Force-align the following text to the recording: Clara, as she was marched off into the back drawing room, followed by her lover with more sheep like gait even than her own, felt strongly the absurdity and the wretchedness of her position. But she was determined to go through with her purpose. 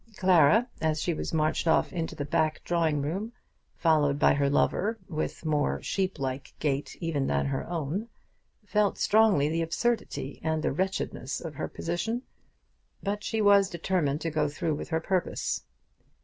Clara, 0.17 0.67
as 0.81 0.99
she 0.99 1.13
was 1.13 1.31
marched 1.31 1.67
off 1.67 1.93
into 1.93 2.15
the 2.15 2.25
back 2.25 2.63
drawing 2.63 3.03
room, 3.03 3.33
followed 3.75 4.17
by 4.17 4.33
her 4.33 4.49
lover 4.49 4.97
with 5.07 5.45
more 5.45 5.79
sheep 5.83 6.17
like 6.17 6.55
gait 6.57 6.97
even 6.99 7.27
than 7.27 7.45
her 7.45 7.69
own, 7.69 8.07
felt 8.65 8.97
strongly 8.97 9.47
the 9.47 9.61
absurdity 9.61 10.39
and 10.43 10.63
the 10.63 10.71
wretchedness 10.71 11.39
of 11.39 11.53
her 11.53 11.67
position. 11.67 12.23
But 13.03 13.23
she 13.23 13.43
was 13.43 13.69
determined 13.69 14.21
to 14.21 14.31
go 14.31 14.49
through 14.49 14.73
with 14.73 14.89
her 14.89 15.01
purpose. 15.01 15.61